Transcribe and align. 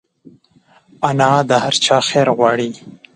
انا 1.09 1.31
د 1.49 1.51
هر 1.63 1.75
چا 1.85 1.97
خیر 2.07 2.27
غواړي 2.37 2.69